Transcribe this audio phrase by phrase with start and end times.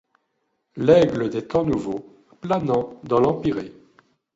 [0.77, 3.71] L'aigle des temps nouveaux, planant dans l'empyrée